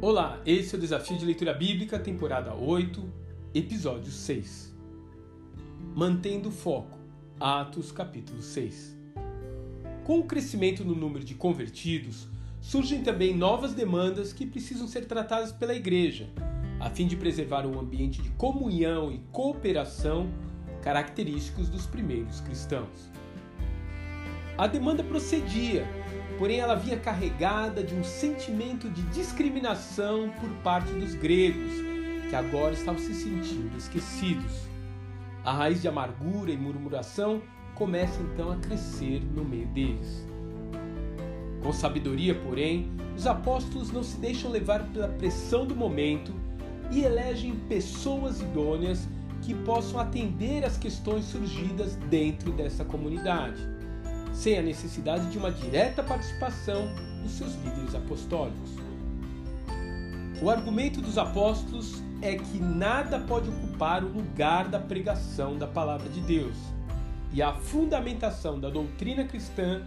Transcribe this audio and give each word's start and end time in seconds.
Olá, 0.00 0.40
esse 0.46 0.76
é 0.76 0.78
o 0.78 0.80
Desafio 0.80 1.18
de 1.18 1.24
Leitura 1.24 1.52
Bíblica, 1.52 1.98
temporada 1.98 2.54
8, 2.54 3.04
episódio 3.52 4.12
6. 4.12 4.72
Mantendo 5.92 6.50
o 6.50 6.52
foco, 6.52 6.96
Atos 7.40 7.90
capítulo 7.90 8.40
6. 8.40 8.96
Com 10.04 10.20
o 10.20 10.24
crescimento 10.24 10.84
no 10.84 10.94
número 10.94 11.24
de 11.24 11.34
convertidos, 11.34 12.28
surgem 12.60 13.02
também 13.02 13.36
novas 13.36 13.74
demandas 13.74 14.32
que 14.32 14.46
precisam 14.46 14.86
ser 14.86 15.06
tratadas 15.06 15.50
pela 15.50 15.74
igreja, 15.74 16.30
a 16.78 16.88
fim 16.88 17.08
de 17.08 17.16
preservar 17.16 17.66
um 17.66 17.76
ambiente 17.76 18.22
de 18.22 18.30
comunhão 18.30 19.10
e 19.10 19.18
cooperação 19.32 20.30
característicos 20.80 21.68
dos 21.68 21.86
primeiros 21.86 22.40
cristãos. 22.40 23.10
A 24.56 24.68
demanda 24.68 25.02
procedia 25.02 25.84
porém 26.38 26.60
ela 26.60 26.76
vinha 26.76 26.96
carregada 26.96 27.82
de 27.82 27.94
um 27.94 28.04
sentimento 28.04 28.88
de 28.88 29.02
discriminação 29.10 30.30
por 30.40 30.48
parte 30.62 30.92
dos 30.92 31.14
gregos, 31.14 31.72
que 32.30 32.36
agora 32.36 32.72
estavam 32.72 33.00
se 33.00 33.12
sentindo 33.12 33.76
esquecidos. 33.76 34.68
A 35.44 35.52
raiz 35.52 35.82
de 35.82 35.88
amargura 35.88 36.52
e 36.52 36.56
murmuração 36.56 37.42
começa 37.74 38.22
então 38.22 38.52
a 38.52 38.56
crescer 38.56 39.20
no 39.34 39.44
meio 39.44 39.66
deles. 39.68 40.26
Com 41.62 41.72
sabedoria, 41.72 42.34
porém, 42.36 42.88
os 43.16 43.26
apóstolos 43.26 43.90
não 43.90 44.04
se 44.04 44.16
deixam 44.18 44.50
levar 44.50 44.84
pela 44.90 45.08
pressão 45.08 45.66
do 45.66 45.74
momento 45.74 46.32
e 46.92 47.00
elegem 47.00 47.56
pessoas 47.68 48.40
idôneas 48.40 49.08
que 49.42 49.54
possam 49.54 49.98
atender 49.98 50.64
às 50.64 50.76
questões 50.76 51.24
surgidas 51.24 51.96
dentro 51.96 52.52
dessa 52.52 52.84
comunidade 52.84 53.78
sem 54.32 54.58
a 54.58 54.62
necessidade 54.62 55.30
de 55.30 55.38
uma 55.38 55.50
direta 55.50 56.02
participação 56.02 56.88
dos 57.22 57.32
seus 57.32 57.54
líderes 57.64 57.94
apostólicos. 57.94 58.70
O 60.40 60.48
argumento 60.48 61.00
dos 61.00 61.18
apóstolos 61.18 62.02
é 62.22 62.36
que 62.36 62.58
nada 62.58 63.18
pode 63.18 63.48
ocupar 63.48 64.04
o 64.04 64.08
lugar 64.08 64.68
da 64.68 64.78
pregação 64.78 65.56
da 65.56 65.66
palavra 65.66 66.08
de 66.08 66.20
Deus, 66.20 66.56
e 67.32 67.42
a 67.42 67.52
fundamentação 67.52 68.58
da 68.58 68.70
doutrina 68.70 69.24
cristã 69.24 69.82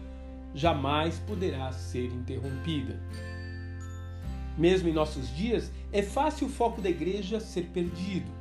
jamais 0.54 1.18
poderá 1.20 1.72
ser 1.72 2.08
interrompida. 2.08 3.00
Mesmo 4.58 4.90
em 4.90 4.94
nossos 4.94 5.34
dias, 5.36 5.72
é 5.92 6.02
fácil 6.02 6.48
o 6.48 6.50
foco 6.50 6.82
da 6.82 6.90
igreja 6.90 7.40
ser 7.40 7.64
perdido. 7.68 8.41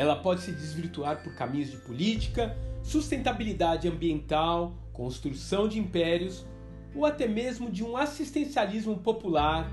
Ela 0.00 0.16
pode 0.16 0.40
se 0.40 0.50
desvirtuar 0.50 1.22
por 1.22 1.34
caminhos 1.34 1.70
de 1.70 1.76
política, 1.76 2.56
sustentabilidade 2.82 3.86
ambiental 3.86 4.74
construção 4.94 5.68
de 5.68 5.78
impérios 5.78 6.46
ou 6.94 7.04
até 7.04 7.28
mesmo 7.28 7.70
de 7.70 7.84
um 7.84 7.98
assistencialismo 7.98 8.96
popular 8.96 9.70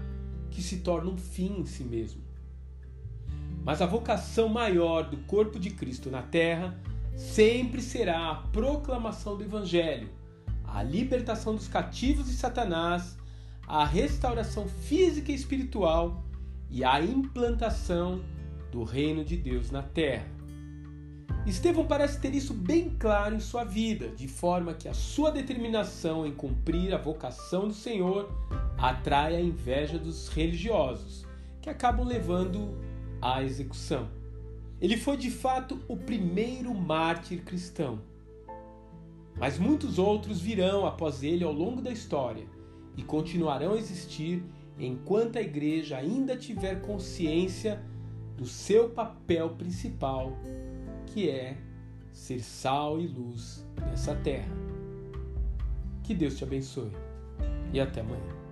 que 0.52 0.61
se 0.61 0.80
torna 0.80 1.11
um 1.11 1.17
fim 1.17 1.61
em 1.61 1.66
si 1.66 1.81
mesmo. 1.81 2.22
Mas 3.64 3.81
a 3.81 3.86
vocação 3.86 4.50
maior 4.50 5.09
do 5.09 5.16
corpo 5.20 5.58
de 5.58 5.70
Cristo 5.70 6.11
na 6.11 6.22
terra 6.22 6.78
sempre 7.16 7.81
será 7.81 8.31
a 8.31 8.36
proclamação 8.36 9.38
do 9.38 9.45
Evangelho, 9.45 10.09
a 10.66 10.83
libertação 10.83 11.55
dos 11.55 11.70
cativos 11.70 12.25
de 12.25 12.33
Satanás, 12.33 13.17
a 13.66 13.86
restauração 13.86 14.67
física 14.67 15.31
e 15.31 15.36
espiritual 15.36 16.22
e 16.70 16.83
a 16.83 17.02
implantação 17.02 18.22
do 18.78 18.83
reino 18.83 19.25
de 19.25 19.36
Deus 19.36 19.72
na 19.72 19.81
terra. 19.81 20.28
Estevão 21.47 21.88
parece 21.88 22.22
ter 22.22 22.36
isso 22.36 22.53
bem 22.53 22.95
claro 23.00 23.33
em 23.33 23.39
sua 23.39 23.64
vida, 23.64 24.09
de 24.09 24.28
forma 24.28 24.75
que 24.75 24.88
a 24.88 24.94
sua 24.94 25.31
determinação 25.31 26.28
em 26.28 26.31
cumprir 26.31 26.94
a 26.94 26.98
vocação 27.00 27.67
do 27.67 27.73
Senhor 27.73 28.31
atrai 28.78 29.36
a 29.36 29.42
inveja 29.42 29.98
dos 29.98 30.28
religiosos, 30.28 31.25
que 31.59 31.72
acabam 31.72 32.05
levando 32.05 32.78
à 33.20 33.42
execução. 33.42 34.10
Ele 34.80 34.95
foi 34.95 35.17
de 35.17 35.32
fato 35.32 35.82
o 35.88 35.98
primeiro 35.98 36.71
mártir 36.76 37.42
cristão. 37.44 37.99
Mas 39.39 39.58
muitos 39.58 39.98
outros 39.98 40.39
virão 40.39 40.86
após 40.86 41.23
ele 41.23 41.44
ao 41.44 41.52
longo 41.52 41.82
da 41.82 41.89
história 41.89 42.45
e 42.95 43.02
continuarão 43.02 43.73
a 43.73 43.77
existir 43.77 44.44
enquanto 44.77 45.39
a 45.39 45.42
igreja 45.42 45.98
ainda 45.98 46.38
tiver 46.38 46.80
consciência 46.82 47.83
do 48.37 48.45
seu 48.45 48.89
papel 48.89 49.49
principal 49.52 50.31
que 51.08 51.30
é 51.30 51.58
ser 52.11 52.39
sal 52.39 52.99
e 52.99 53.08
luz 53.08 53.65
nessa 53.81 54.15
terra. 54.15 54.53
Que 56.03 56.14
Deus 56.14 56.37
te 56.37 56.43
abençoe 56.43 56.92
e 57.73 57.80
até 57.80 58.02
amanhã. 58.02 58.46